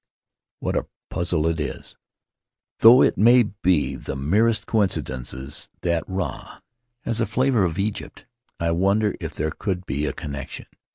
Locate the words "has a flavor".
7.01-7.63